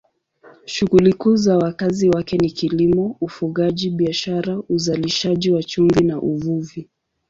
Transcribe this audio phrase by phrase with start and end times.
[0.65, 6.89] Shughuli kuu za wakazi wake ni kilimo, ufugaji, biashara, uzalishaji wa chumvi na uvuvi.